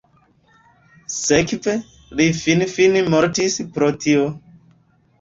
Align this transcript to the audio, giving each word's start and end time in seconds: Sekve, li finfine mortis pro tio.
Sekve, 1.17 1.77
li 2.21 2.27
finfine 2.41 3.07
mortis 3.17 3.63
pro 3.79 3.95
tio. 4.03 4.29